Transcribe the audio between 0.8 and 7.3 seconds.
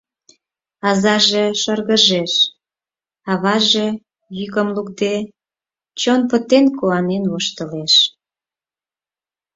Азаже шыргыжеш, аваже, йӱкым лукде, чон пытен куанен